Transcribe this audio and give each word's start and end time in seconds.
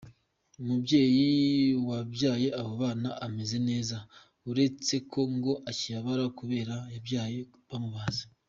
Umubyeyi 0.61 1.27
wabyaye 1.87 2.47
abo 2.59 2.71
bana 2.81 3.09
ameze 3.25 3.57
neza 3.69 3.97
uretseko 4.49 5.19
ngo 5.35 5.53
akibabara 5.69 6.25
kubera 6.39 6.75
yabyaye 6.93 7.39
bamubaze. 7.69 8.23